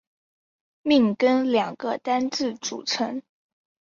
[0.81, 3.21] 命根两个单字组成。